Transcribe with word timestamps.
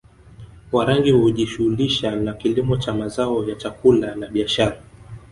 Warangi 0.71 1.11
hujishughulisha 1.11 2.11
na 2.15 2.33
kilimo 2.33 2.77
cha 2.77 2.93
mazao 2.93 3.49
ya 3.49 3.55
chakula 3.55 4.15
na 4.15 4.27
biashara 4.27 4.77